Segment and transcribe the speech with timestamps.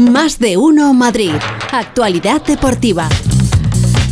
[0.00, 1.32] Más de uno Madrid.
[1.72, 3.06] Actualidad deportiva.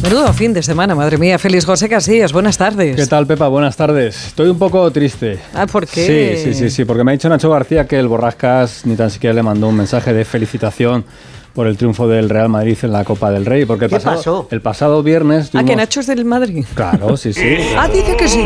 [0.02, 1.38] Menudo fin de semana, madre mía.
[1.38, 2.94] Feliz José Casillas, buenas tardes.
[2.94, 3.48] ¿Qué tal, Pepa?
[3.48, 4.26] Buenas tardes.
[4.28, 5.38] Estoy un poco triste.
[5.54, 6.36] Ah, ¿por qué?
[6.36, 9.10] Sí, sí, sí, sí, porque me ha dicho Nacho García que el Borrascas ni tan
[9.10, 11.04] siquiera le mandó un mensaje de felicitación
[11.54, 13.64] por el triunfo del Real Madrid en la Copa del Rey.
[13.64, 14.48] Porque el, ¿Qué pasado, pasó?
[14.50, 15.46] el pasado viernes.
[15.48, 16.64] Ah, que tuvimos- Nacho es del Madrid.
[16.74, 17.56] Claro, sí, sí.
[17.76, 18.44] Ah, dice que sí.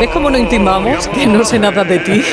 [0.00, 1.06] ¿Ves cómo no intimamos?
[1.08, 2.22] Que no sé nada de ti.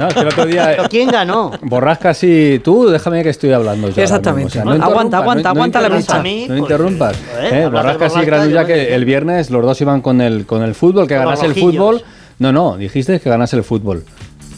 [0.00, 0.66] No, es que el otro día.
[0.76, 1.50] ¿Pero quién ganó?
[1.62, 4.02] Borrascas y tú, déjame que estoy hablando ya.
[4.02, 4.58] Exactamente.
[4.64, 4.72] mismo.
[4.84, 6.18] Aguanta, aguanta, aguanta la interrumpas, mecha.
[6.18, 7.16] A mí, No interrumpas.
[7.40, 11.06] Eh, Borrascas y Granulla que el viernes los dos iban con el, con el fútbol,
[11.06, 12.02] que ganase el fútbol.
[12.38, 14.04] No, no, dijiste que ganase el fútbol.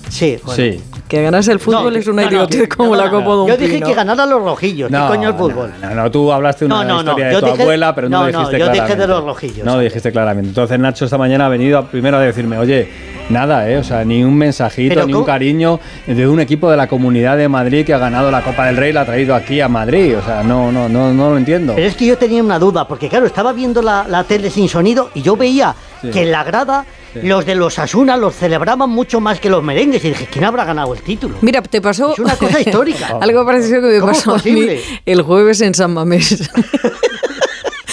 [0.09, 0.57] Sí, bueno.
[0.57, 0.81] Sí.
[1.07, 3.11] Que ganase el fútbol No, es una no, no, idiotez no, como no, la no.
[3.13, 3.87] Copa de un Yo dije pino.
[3.87, 4.91] que ganaran los rojillos.
[4.91, 5.71] ¿Qué coño el fútbol?
[5.83, 7.95] No, no, no, tú hablaste una No, no, no, historia de yo tu dije- abuela,
[7.95, 9.03] pero no, no, lo no, dijiste yo dije claramente.
[9.03, 9.67] de los rojillos.
[9.67, 10.49] No lo dijiste claramente.
[10.49, 12.89] Entonces Nacho esta mañana ha venido primero a decirme, oye,
[13.31, 13.77] nada, ¿eh?
[13.79, 15.25] O sea, ni un mensajito, Pero ni ¿cómo?
[15.25, 18.67] un cariño de un equipo de la Comunidad de Madrid que ha ganado la Copa
[18.67, 20.17] del Rey y la ha traído aquí a Madrid.
[20.19, 21.75] O sea, no, no, no, no lo entiendo.
[21.75, 24.69] Pero es que yo tenía una duda, porque claro, estaba viendo la, la tele sin
[24.69, 26.11] sonido y yo veía Sí.
[26.11, 26.85] que en la grada
[27.25, 30.65] los de los Asuna los celebraban mucho más que los merengues y dije, ¿quién habrá
[30.65, 31.35] ganado el título?
[31.41, 32.13] Mira, te pasó.
[32.13, 33.19] Es una cosa histórica.
[33.21, 34.81] Algo parecido que me ¿Cómo es pasó a mí posible?
[35.05, 36.49] el jueves en San Mamés.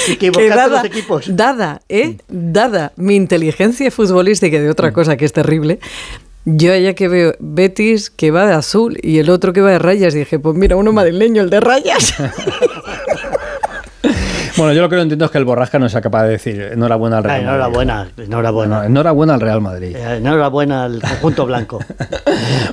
[0.49, 1.25] Dada, los equipos.
[1.35, 2.17] dada, ¿eh?
[2.27, 4.71] Dada mi inteligencia futbolística de Mm.
[4.71, 5.79] otra cosa que es terrible,
[6.45, 9.79] yo ya que veo Betis que va de azul y el otro que va de
[9.79, 12.13] rayas, dije, pues mira, uno madrileño, el de rayas.
[14.57, 16.61] Bueno, yo lo que no entiendo es que el Borrasca no sea capaz de decir
[16.73, 17.55] enhorabuena al Real Ay, Madrid.
[17.57, 18.75] enhorabuena, enhorabuena.
[18.77, 19.95] Bueno, enhorabuena al Real Madrid.
[19.95, 21.79] Eh, enhorabuena al conjunto blanco.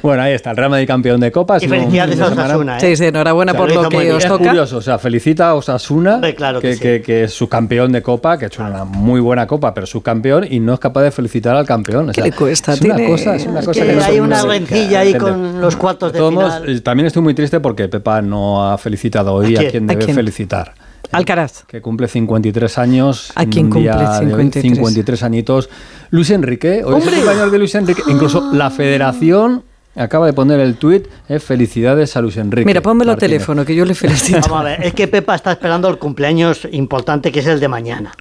[0.02, 1.54] Bueno, ahí está, el Real Madrid campeón de Copa.
[1.54, 2.80] ha y felicidades a Osasuna, ¿eh?
[2.80, 4.44] Sí, sí, enhorabuena por lo que os Es toca.
[4.48, 6.80] curioso, o sea, felicita a Osasuna, claro que que, sí.
[6.80, 9.86] que- que es su campeón de Copa, que ha hecho una muy buena Copa, pero
[9.86, 12.08] subcampeón, y no es capaz de felicitar al campeón.
[12.10, 12.72] O ¿Qué le cuesta?
[12.72, 15.00] Es una Tiene- cosa, es una es cosa que que no hay una no rencilla
[15.00, 16.82] ahí con los cuartos de todos final.
[16.82, 20.74] también estoy muy triste porque Pepa no ha felicitado hoy ¿A quien ¿A debe felicitar.
[21.12, 21.64] Alcaraz.
[21.66, 23.32] Que cumple 53 años.
[23.34, 24.62] ¿A quién cumple día de hoy, 53?
[24.76, 25.70] 53 añitos.
[26.10, 28.02] Luis Enrique, hoy es el de Luis Enrique.
[28.08, 29.62] Incluso la federación
[29.94, 32.64] acaba de poner el tuit, eh, felicidades a Luis Enrique.
[32.64, 33.30] Mira, pónmelo a Martínez.
[33.30, 34.40] teléfono, que yo le felicito.
[34.42, 37.68] Vamos a ver, es que Pepa está esperando el cumpleaños importante que es el de
[37.68, 38.12] mañana.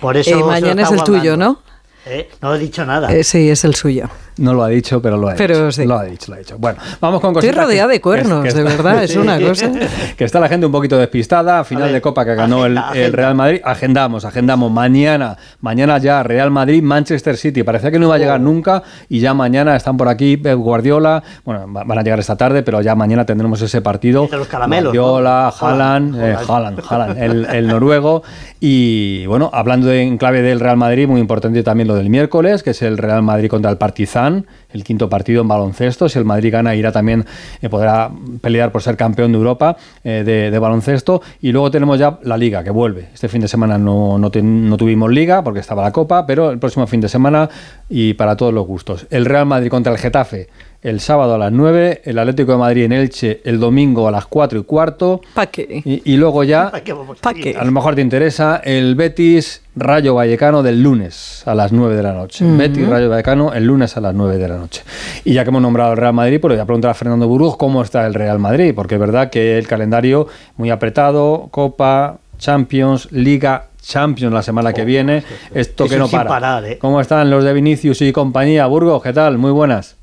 [0.00, 1.36] Por eso Eh, mañana es el tuyo, guardando.
[1.46, 1.62] ¿no?
[2.06, 3.10] Eh, No he dicho nada.
[3.14, 4.10] Eh, sí, es el suyo.
[4.36, 5.72] No lo ha dicho, pero lo ha Pero dicho.
[5.72, 5.84] sí.
[5.86, 6.56] Lo ha dicho, lo ha dicho.
[6.58, 7.64] Bueno, vamos con Estoy cositas.
[7.66, 9.70] rodeada que- de cuernos, que- que de está- verdad, es una cosa.
[10.16, 11.62] que está la gente un poquito despistada.
[11.64, 13.16] Final ver, de Copa que ganó el, agenda, el agenda.
[13.16, 13.60] Real Madrid.
[13.64, 14.72] Agendamos, agendamos.
[14.72, 17.62] Mañana, mañana ya Real Madrid, Manchester City.
[17.62, 21.22] Parecía que no iba a llegar nunca y ya mañana están por aquí Pep Guardiola.
[21.44, 24.26] Bueno, va- van a llegar esta tarde, pero ya mañana tendremos ese partido.
[24.26, 25.66] De los caramelos, Guardiola, ¿no?
[25.66, 26.48] Haaland, eh, Haaland.
[26.50, 28.22] Haaland, Haaland, el, el noruego.
[28.60, 32.62] Y bueno, hablando de- en clave del Real Madrid, muy importante también lo del miércoles,
[32.62, 36.08] que es el Real Madrid contra el Partizan, el quinto partido en baloncesto.
[36.08, 37.24] Si el Madrid gana, irá también,
[37.60, 41.22] eh, podrá pelear por ser campeón de Europa eh, de, baloncesto.
[41.40, 43.08] Y luego tenemos ya la Liga, que vuelve.
[43.12, 46.86] Este fin de semana no, no tuvimos Liga porque estaba la Copa, pero el próximo
[46.86, 47.48] fin de semana
[47.88, 49.06] y para todos los gustos.
[49.10, 50.48] El Real Madrid contra el Getafe.
[50.84, 54.26] El sábado a las 9, el Atlético de Madrid en Elche el domingo a las
[54.26, 55.22] 4 y cuarto.
[55.32, 55.82] ¿Para qué?
[55.82, 57.56] Y, y luego ya, Ay, qué vamos ¿Pa' a qué?
[57.58, 62.02] a lo mejor te interesa, el Betis Rayo Vallecano del lunes a las 9 de
[62.02, 62.44] la noche.
[62.46, 64.82] Betis Rayo Vallecano el lunes a las 9 de la noche.
[65.24, 67.26] Y ya que hemos nombrado al Real Madrid, pues le voy a preguntar a Fernando
[67.28, 70.26] Burgos cómo está el Real Madrid, porque es verdad que el calendario
[70.58, 73.68] muy apretado, Copa, Champions, Liga.
[73.80, 75.24] Champions la semana que viene,
[75.54, 76.28] esto que no para.
[76.28, 76.78] parar, ¿eh?
[76.78, 78.64] ¿Cómo están los de Vinicius y compañía?
[78.66, 79.36] Burgos, ¿qué tal?
[79.36, 79.96] Muy buenas.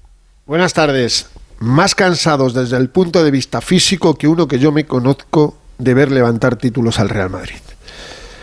[0.52, 1.28] Buenas tardes.
[1.60, 5.94] Más cansados desde el punto de vista físico que uno que yo me conozco de
[5.94, 7.62] ver levantar títulos al Real Madrid.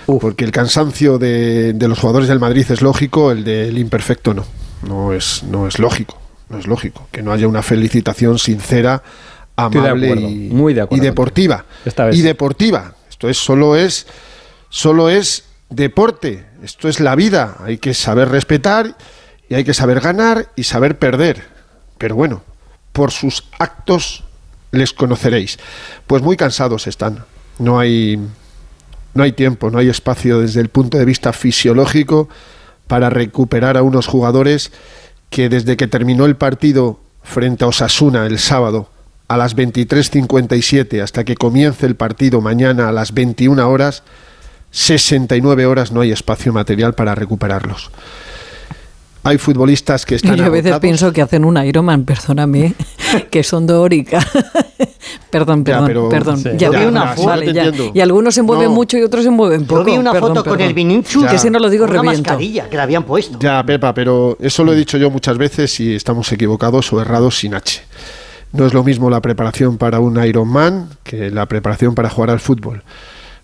[0.07, 4.47] Porque el cansancio de, de los jugadores del Madrid es lógico, el del imperfecto no.
[4.89, 6.19] No es, no es lógico.
[6.49, 7.07] No es lógico.
[7.13, 9.03] Que no haya una felicitación sincera,
[9.55, 11.67] de amable y, muy de acuerdo y deportiva.
[11.85, 12.95] Esta vez Y deportiva.
[13.11, 14.07] Esto es solo es
[14.71, 16.47] solo es deporte.
[16.63, 17.59] Esto es la vida.
[17.63, 18.97] Hay que saber respetar
[19.51, 21.58] y hay que saber ganar y saber perder.
[21.99, 22.43] Pero bueno,
[22.93, 24.25] por sus actos
[24.71, 25.59] les conoceréis.
[26.07, 27.25] Pues muy cansados están.
[27.59, 28.19] No hay
[29.15, 32.29] no hay tiempo, no hay espacio desde el punto de vista fisiológico
[32.87, 34.71] para recuperar a unos jugadores
[35.29, 38.91] que desde que terminó el partido frente a Osasuna el sábado
[39.27, 44.03] a las 23:57 hasta que comience el partido mañana a las 21 horas
[44.71, 47.91] 69 horas no hay espacio material para recuperarlos.
[49.29, 50.81] Hay futbolistas que están Yo a veces agotados.
[50.81, 52.75] pienso que hacen un Ironman, perdóname,
[53.31, 54.25] que son dórica.
[55.31, 56.39] Perdón, Ya, perdón, pero- perdón.
[56.39, 56.49] Sí.
[56.57, 57.71] Ya, Yo vi ya, una foto- vale, ya.
[57.93, 58.75] Y algunos se mueven No.
[58.75, 59.81] mucho y otros se mueven poco.
[59.81, 60.69] Yo vi una Perdón, foto con perdón.
[60.69, 61.31] el Vinicius Ya.
[61.31, 62.31] Que si no lo digo con una reviento.
[62.31, 63.39] mascarilla que le habían puesto.
[63.41, 67.39] Ya, Pepa, pero eso lo he dicho yo muchas veces y estamos equivocados o errados
[67.39, 67.83] sin H.
[68.53, 72.41] No es lo mismo la preparación para un Ironman que la preparación para jugar al
[72.41, 72.83] fútbol.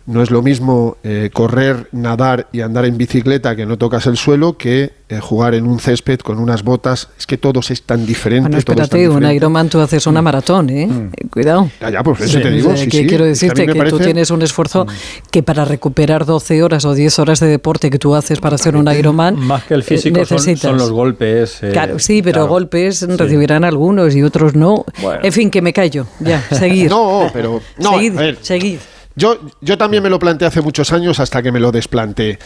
[0.07, 4.19] No es lo mismo eh, correr, nadar y andar en bicicleta que no tocas el
[4.19, 7.09] suelo que eh, jugar en un césped con unas botas.
[7.19, 8.51] Es que todos es tan diferente.
[8.51, 9.33] Bueno, todo es tan espérate, un.
[9.35, 10.89] Ironman tú haces una maratón, ¿eh?
[11.17, 11.71] Eh, Cuidado.
[11.81, 12.43] Ya, ya, pues eso Sí.
[12.43, 12.69] te digo.
[12.75, 13.07] Sea, sí, que sí.
[13.07, 14.87] quiero que decirte que, tú parece- tienes un esfuerzo
[15.31, 18.77] que para recuperar 12 horas o 10 horas de deporte que tú haces para hacer
[18.77, 19.37] un Ironman.
[19.37, 20.61] Más que el eh, físico son, necesitas.
[20.71, 21.63] son los golpes.
[21.63, 22.49] eh, Claro, sí, pero claro.
[22.49, 23.07] golpes Sí.
[23.07, 24.85] recibirán algunos y otros no.
[25.01, 25.21] Bueno.
[25.23, 26.07] En fin, que me callo.
[26.21, 26.91] Ya, seguir.
[26.95, 27.63] No, pero.
[27.79, 28.79] No, seguid, a ver, seguid.
[29.17, 32.39] Yo, yo también me lo planteé hace muchos años hasta que me lo desplanteé.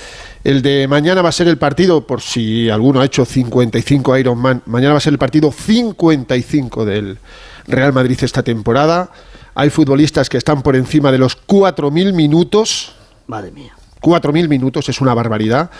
[0.44, 4.62] El de mañana va a ser el partido, por si alguno ha hecho 55 Ironman,
[4.66, 7.18] mañana va a ser el partido 55 del
[7.66, 9.10] Real Madrid esta temporada.
[9.54, 12.92] Hay futbolistas que están por encima de los 4.000 minutos.
[13.26, 13.74] Madre mía.
[14.00, 15.70] 4.000 minutos es una barbaridad,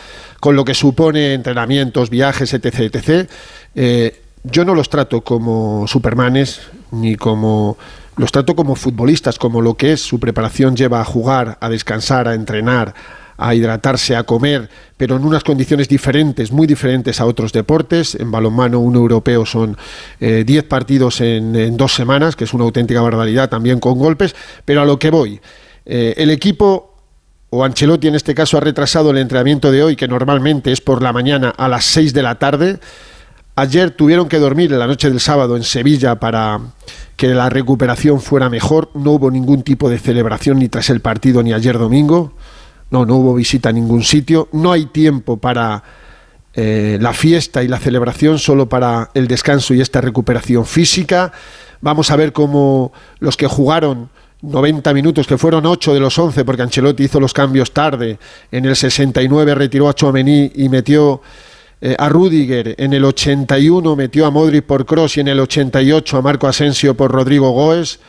[0.40, 2.81] con lo que supone entrenamientos, viajes, etc.
[2.81, 3.31] etc.
[3.75, 7.76] Eh, yo no los trato como supermanes, ni como...
[8.19, 12.26] Los trato como futbolistas, como lo que es su preparación lleva a jugar, a descansar,
[12.26, 12.93] a entrenar,
[13.37, 18.17] a hidratarse, a comer, pero en unas condiciones diferentes, muy diferentes a otros deportes.
[18.17, 19.76] En balonmano, un europeo son
[20.19, 24.35] eh, 10 partidos en, en dos semanas, que es una auténtica barbaridad, también con golpes,
[24.64, 25.41] pero a lo que voy.
[25.87, 26.97] Eh, el equipo
[27.50, 31.03] o Ancelotti en este caso ha retrasado el entrenamiento de hoy, que normalmente es por
[31.03, 32.81] la mañana a las 6 de la tarde.
[33.58, 36.60] Ayer tuvieron que dormir en la noche del sábado en Sevilla para
[37.16, 38.88] que la recuperación fuera mejor.
[38.94, 42.34] No hubo ningún tipo de celebración ni tras el partido ni ayer domingo.
[42.93, 44.49] No, no hubo visita a ningún sitio.
[44.52, 45.82] No hay tiempo para
[46.55, 51.32] eh, la fiesta y la celebración, solo para el descanso y esta recuperación física.
[51.81, 54.08] Vamos a ver cómo los que jugaron
[54.40, 58.20] 90 minutos, que fueron 8 de los 11, porque Ancelotti hizo los cambios tarde.
[58.52, 61.22] En el 69 retiró a Chouameni y metió
[61.80, 62.75] eh, a Rudiger.
[62.78, 66.96] En el 81 metió a Modric por Cross y en el 88 a Marco Asensio
[66.96, 68.00] por Rodrigo Goes.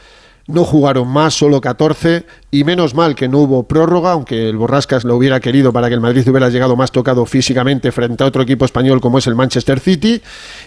[0.48, 5.04] No jugaron más, solo 14, y menos mal que no hubo prórroga, aunque el Borrascas
[5.04, 8.42] lo hubiera querido para que el Madrid hubiera llegado más tocado físicamente frente a otro
[8.42, 10.20] equipo español como es el Manchester City.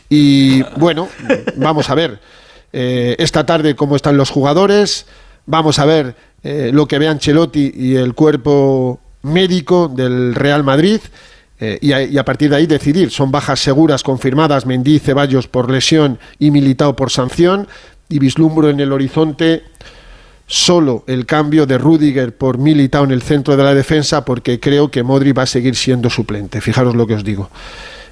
[0.08, 1.08] Y bueno,
[1.56, 2.20] vamos a ver
[2.72, 5.06] eh, esta tarde cómo están los jugadores,
[5.46, 6.14] vamos a ver
[6.44, 11.00] eh, lo que ve Ancelotti y el cuerpo médico del Real Madrid.
[11.64, 13.12] Eh, y, a, partir de ahí decidir.
[13.12, 17.68] Son bajas seguras confirmadas, Mendy, Ceballos por lesión y Militao por sanción.
[18.08, 19.62] Y vislumbro en el horizonte
[20.48, 24.90] solo el cambio de Rudiger por Militao en el centro de la defensa porque creo
[24.90, 26.60] que Modri va a seguir siendo suplente.
[26.60, 27.48] Fijaros lo que os digo.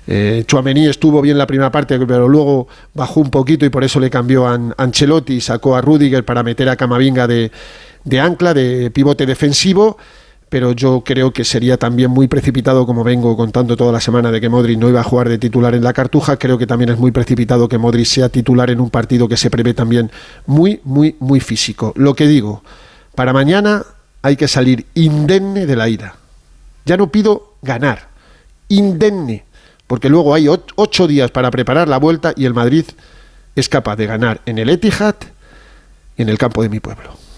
[0.06, 3.98] Eh, Chouameni estuvo bien la primera parte, pero luego bajó un poquito y por eso
[3.98, 7.50] le cambió a An- Ancelotti y sacó a Rudiger para meter a Camavinga de
[8.20, 9.98] ancla, de pivote defensivo.
[10.50, 14.40] Pero yo creo que sería también muy precipitado, como vengo contando toda la semana, de
[14.40, 16.36] que Modri no iba a jugar de titular en la cartuja.
[16.36, 19.48] Creo que también es muy precipitado que Modri sea titular en un partido que se
[19.48, 20.10] prevé también
[20.46, 21.92] muy, muy, muy físico.
[21.96, 22.64] Lo que digo,
[23.14, 23.84] para mañana
[24.22, 26.16] hay que salir indemne de la ida.
[26.84, 28.08] Ya no pido ganar,
[28.68, 29.44] indemne,
[29.86, 32.84] porque luego hay ocho días para preparar la vuelta y el Madrid
[33.54, 35.14] es capaz de ganar en el Etihad
[36.16, 37.29] y en el campo de mi pueblo.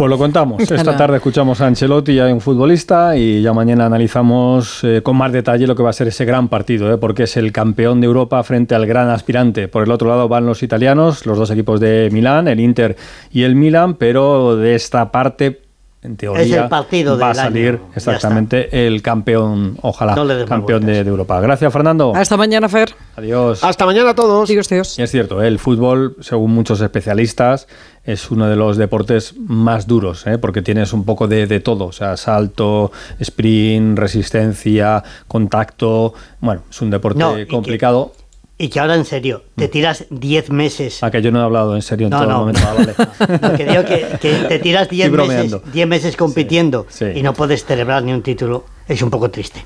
[0.00, 0.62] Pues lo contamos.
[0.70, 5.30] Esta tarde escuchamos a Ancelotti, ya un futbolista, y ya mañana analizamos eh, con más
[5.30, 6.96] detalle lo que va a ser ese gran partido, ¿eh?
[6.96, 9.68] porque es el campeón de Europa frente al gran aspirante.
[9.68, 12.96] Por el otro lado van los italianos, los dos equipos de Milán, el Inter
[13.30, 15.60] y el Milan, pero de esta parte,
[16.02, 20.98] en teoría, el partido va a año, salir exactamente el campeón, ojalá, No campeón de,
[21.00, 21.38] Europa.
[21.40, 22.12] Gracias, Fernando.
[22.16, 22.94] Hasta mañana, Fer.
[23.16, 23.62] Adiós.
[23.62, 24.48] Hasta mañana a todos.
[24.48, 24.98] Dios, Dios.
[24.98, 25.48] Y es cierto, ¿eh?
[25.48, 27.68] el fútbol, según muchos especialistas,
[28.02, 30.38] es uno de los deportes más duros, ¿eh?
[30.38, 36.14] porque tienes un poco de, de todo, o sea, salto, sprint, resistencia, contacto.
[36.40, 38.12] Bueno, es un deporte No, y que- complicado.
[38.62, 41.02] Y que ahora en serio, te tiras 10 meses.
[41.02, 42.32] A que yo no he hablado en serio en No, todo no.
[42.32, 42.60] el momento.
[42.62, 43.38] Ah, vale.
[43.40, 45.60] No, que digo que, que te tiras 10 Estoy meses.
[45.72, 47.18] 10 meses compitiendo Sí, sí.
[47.20, 48.66] y no puedes celebrar ni un título.
[48.86, 49.64] Es un poco triste.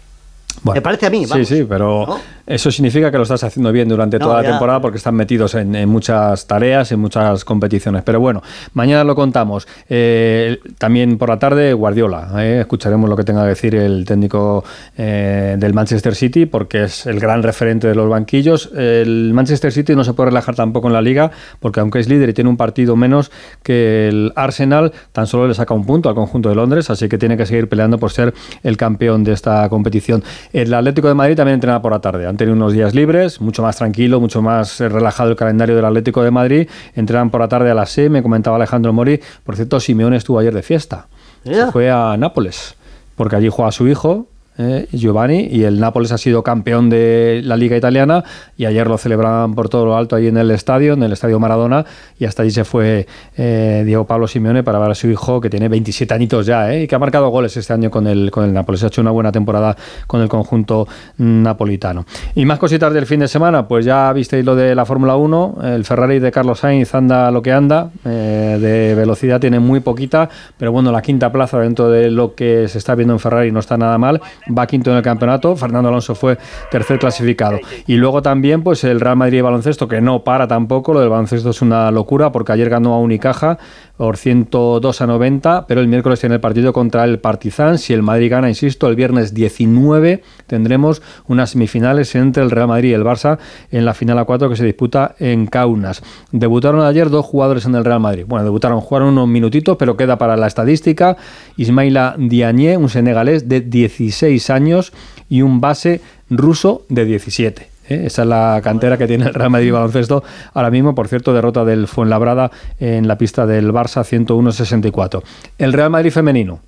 [0.65, 1.47] Bueno, Me parece a mí, vamos.
[1.47, 2.19] Sí, sí, pero ¿No?
[2.47, 5.55] eso significa que lo estás haciendo bien durante No, toda la temporada porque están metidos
[5.55, 8.03] en, en muchas tareas, en muchas competiciones.
[8.03, 8.43] Pero bueno,
[8.73, 9.69] mañana lo contamos.
[9.91, 12.31] Eh, también por la tarde, Guardiola.
[12.39, 12.61] ¿eh?
[12.61, 14.65] Escucharemos lo que tenga que decir el técnico
[14.97, 18.71] eh, del Manchester City porque es el gran referente de los banquillos.
[18.75, 21.31] El Manchester City no se puede relajar tampoco en la liga
[21.61, 23.31] porque aunque es líder y tiene un partido menos
[23.63, 27.19] que el Arsenal, tan solo le saca un punto al conjunto de Londres, así que
[27.19, 30.23] tiene que seguir peleando por ser el campeón de esta competición.
[30.55, 32.29] El Atlético de Madrid también entrena por la tarde.
[32.29, 35.85] Han tenido unos días libres, mucho más tranquilo, mucho más eh, relajado el calendario del
[35.85, 36.69] Atlético de Madrid.
[36.95, 39.21] Entrenan por la tarde a las 6, me comentaba Alejandro Mori.
[39.43, 41.09] Por cierto, Simeone estuvo ayer de fiesta.
[41.43, 42.77] Se fue a Nápoles,
[43.17, 47.57] porque allí juega su hijo, eh, Giovanni, y el Nápoles ha sido campeón de la
[47.57, 48.23] Liga Italiana
[48.57, 51.41] y ayer lo celebraban por todo lo alto ahí en el estadio, en el estadio
[51.41, 51.85] Maradona,
[52.21, 55.51] y hasta allí se fue eh, Diego Pablo Simeone para ver a su hijo que
[55.51, 58.45] tiene 27 añitos ya, eh, y que ha marcado goles este año con el, con
[58.45, 58.85] el Nápoles.
[58.85, 60.87] Ha hecho una buena temporada con el conjunto
[61.19, 62.07] napolitano.
[62.37, 65.59] Y más cositas del fin de semana, pues ya visteis lo de la Fórmula 1,
[65.65, 70.71] el Ferrari de Carlos Sainz anda lo que anda, de velocidad tiene muy poquita, pero
[70.71, 73.77] bueno, la quinta plaza dentro de lo que se está viendo en Ferrari no está
[73.77, 76.39] nada mal va quinto en el campeonato, Fernando Alonso fue
[76.71, 77.59] tercer clasificado.
[77.87, 81.09] Y luego también pues el Real Madrid de baloncesto, que no para tampoco, lo del
[81.09, 83.59] baloncesto es una locura, porque ayer ganó a Unicaja
[83.97, 87.79] por 102 a 90, pero el miércoles tiene el partido contra el Partizan.
[87.79, 92.91] Si el Madrid gana, insisto, el viernes 19 tendremos unas semifinales entre el Real Madrid
[92.91, 93.39] y el Barça
[93.71, 96.03] en la final a 4 que se disputa en Kaunas.
[96.33, 98.25] Debutaron ayer dos jugadores en el Real Madrid.
[98.27, 101.17] Bueno, debutaron, jugaron unos minutitos, pero queda para la estadística.
[101.57, 104.93] Ismaila Diagne, un senegalés de 16 años
[105.29, 107.74] y un base ruso de 17.
[107.89, 108.03] ¿Eh?
[108.07, 110.23] Esa es la cantera que tiene el Real Madrid baloncesto
[110.53, 110.95] ahora mismo.
[110.95, 115.23] Por cierto, derrota del Fuenlabrada en la pista del Barça 101-64.
[115.59, 116.61] El Real Madrid femenino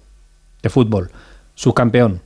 [0.63, 1.11] de fútbol,
[1.55, 2.21] subcampeón.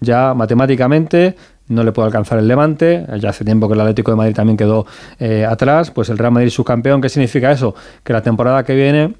[0.00, 1.36] Ya matemáticamente
[1.68, 3.06] no le puede alcanzar el Levante.
[3.18, 4.86] Ya hace tiempo que el Atlético de Madrid también quedó
[5.18, 5.90] eh, atrás.
[5.90, 7.00] Pues el Real Madrid subcampeón.
[7.00, 7.74] ¿Qué significa eso?
[8.04, 9.14] Que la temporada que viene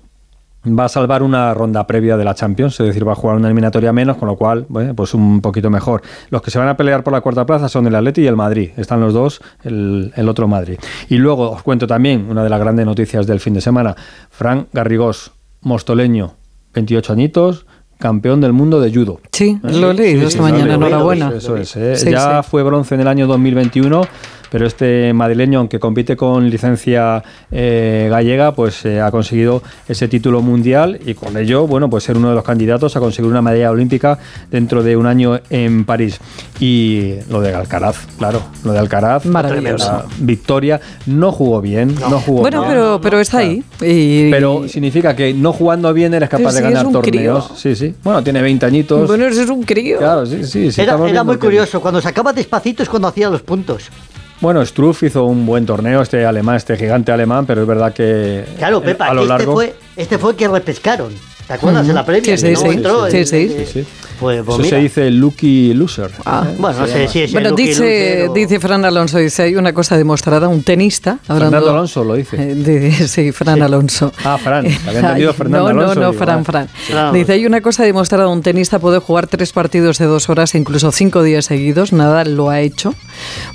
[0.67, 3.49] va a salvar una ronda previa de la Champions, es decir, va a jugar una
[3.49, 6.03] eliminatoria menos, con lo cual, bueno, pues un poquito mejor.
[6.31, 8.37] Los que se van a pelear por la cuarta plaza son el Atleti y el
[8.37, 10.79] Madrid, están los dos, el, el otro Madrid.
[11.09, 13.95] Y luego os cuento también una de las grandes noticias del fin de semana,
[14.31, 16.35] Fran Garrigós, mostoleño,
[16.75, 17.67] 28 añitos,
[17.99, 19.21] campeón del mundo de judo.
[19.33, 21.33] Sí, lo he leído Sí, esta sí, mañana, enhorabuena.
[21.35, 21.97] Eso es, ¿eh?
[21.97, 24.03] Sí, ya fue bronce en el año 2021,
[24.51, 30.41] pero este madrileño, aunque compite con licencia eh, gallega, pues eh, ha conseguido ese título
[30.43, 33.71] mundial y con ello, bueno, pues ser uno de los candidatos a conseguir una medalla
[33.71, 34.19] olímpica
[34.51, 36.19] dentro de un año en París.
[36.61, 40.05] Y lo de Alcaraz, claro, lo de Alcaraz, Maravilloso.
[40.21, 42.73] victoria, no jugó bien, no, jugó Bueno, bien.
[42.73, 43.63] pero, pero está ahí.
[43.83, 47.47] Y- Pero significa que no jugando bien eres capaz Pero de ganar un torneos.
[47.49, 47.57] crío.
[47.57, 47.95] Sí, sí.
[48.03, 49.07] Bueno, tiene 20 añitos.
[49.09, 49.99] bueno, ese es un crío.
[49.99, 50.71] Claro, sí, sí.
[50.73, 53.85] sí, Era, muy que- curioso, cuando sacaba despacito es cuando hacía los puntos.
[54.41, 58.45] Bueno, Struff hizo un buen torneo, este alemán, este gigante alemán, pero es verdad que
[58.59, 59.53] Claro, Pepa, a lo este largo.
[59.55, 61.13] fue, este fue el que repescaron.
[61.47, 62.37] ¿Te acuerdas de la previa?
[62.37, 63.11] Sí, sí, no sí, entró?
[63.11, 63.87] sí, sí, sí.
[64.19, 64.69] Pues, pues Eso mira.
[64.79, 66.11] se dice lucky loser.
[66.25, 66.47] Ah.
[66.51, 66.55] ¿eh?
[66.59, 69.75] Bueno, no sé si es Bueno, dice, Loser o- dice Fran Alonso, dice, hay una
[69.75, 71.19] cosa demostrada, un tenista.
[71.29, 72.37] hablando- Fernando Alonso lo dice.
[72.41, 74.13] Eh, dice- sí, Fran Alonso.
[74.25, 76.45] Ah, Fran, había entendido Fernando no, Alonso, No, no, digo, Fran, ah.
[76.45, 76.69] Fran.
[76.89, 77.13] Claro.
[77.13, 80.59] Dice, hay una cosa demostrada, un tenista puede jugar tres partidos de dos horas e
[80.59, 82.95] incluso cinco días seguidos, nada lo ha hecho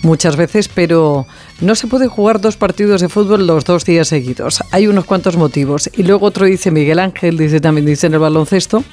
[0.04, 1.26] muchas veces, pero
[1.62, 4.64] no se puede jugar dos partidos de fútbol los dos días seguidos.
[4.72, 5.90] Hay unos cuantos motivos.
[5.96, 8.84] Y luego otro dice Miguel Ángel, dice también, dice en el baloncesto,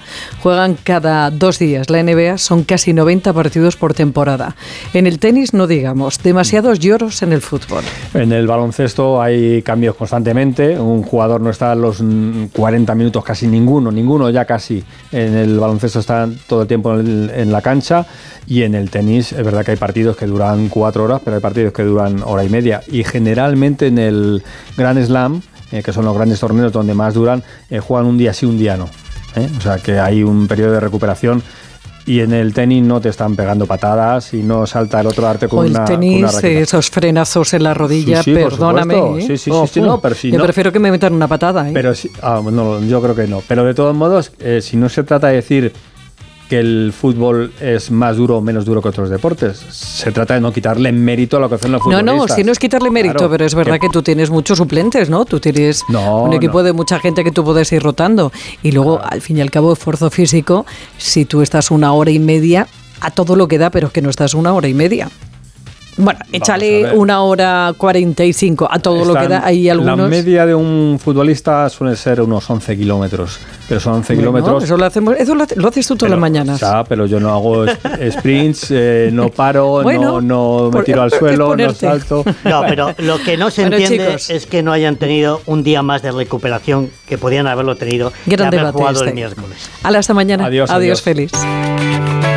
[0.42, 1.88] juegan cada dos días.
[1.88, 4.54] La NBA son casi 90 partidos por temporada.
[4.92, 7.84] En el tenis no digamos, demasiados lloros en el fútbol.
[8.12, 10.78] En el baloncesto hay cambios constantemente.
[10.78, 14.84] Un jugador no está los mm, 40 minutos, casi ninguno, ninguno ya casi.
[15.10, 18.06] En el baloncesto está todo el tiempo en la cancha.
[18.46, 21.42] Y en el tenis es verdad que hay partidos que duran cuatro horas, pero hay
[21.42, 22.58] partidos que duran hora y media.
[22.91, 24.43] Y generalmente en el
[24.77, 28.33] Grand Slam, eh, que son los grandes torneos donde más duran, eh, juegan un día
[28.33, 28.88] sí, un día no.
[29.37, 29.49] ¿eh?
[29.59, 31.43] O sea que hay un periodo de recuperación.
[32.07, 35.29] Y en el tenis no te están pegando patadas y no salta el otro a
[35.29, 36.49] darte con O el una, tenis, raqueta.
[36.61, 38.95] esos frenazos en la rodilla, Sí, sí, por perdóname.
[39.19, 39.21] ¿eh?
[39.21, 41.69] Sí, sí, sí, sí, no, pero si Yo no- prefiero que me metan una patada.
[41.69, 41.73] ¿eh?
[41.75, 43.43] Pero si, ah, no, yo creo que no.
[43.47, 45.71] Pero de todos modos, eh, si no se trata de decir
[46.49, 50.40] que el fútbol es más duro o menos duro que otros deportes, se trata de
[50.40, 52.28] no quitarle mérito a lo que hacen los no, futbolistas.
[52.31, 55.11] no, si no es quitarle mérito, Claro, pero es verdad que, tú tienes muchos suplentes,
[55.11, 55.25] ¿no?
[55.25, 56.64] Tú tienes No, un equipo no.
[56.64, 58.33] de mucha gente que tú puedes ir rotando.
[58.62, 60.64] Y luego, al fin y al cabo, esfuerzo físico,
[60.97, 62.67] si tú estás una hora y media,
[63.00, 65.09] a todo lo que da, pero es que no estás una hora y media.
[65.99, 69.45] Bueno, échale una hora cuarenta y cinco a todo lo que da.
[69.45, 69.99] Hay algunos.
[69.99, 73.38] La media de un futbolista suele ser unos 11 kilómetros.
[73.69, 74.64] Pero son 11 Bueno, kilómetros.
[74.64, 76.61] Eso lo, hacemos, eso lo, lo haces tú todas las mañanas.
[76.61, 77.67] Ya, pero yo no hago
[78.11, 82.25] sprints, eh, no paro, Bueno, no, no me por- tiro al suelo, no salto.
[82.45, 84.31] No, pero lo que no se Bueno, entiende chicos.
[84.31, 88.40] es que no hayan tenido un día más de recuperación que podían haberlo tenido y
[88.40, 89.09] haber jugado este.
[89.09, 89.69] el miércoles.
[89.83, 90.47] Hala, hasta mañana.
[90.47, 91.02] Adiós, adiós adiós.
[91.02, 92.19] feliz.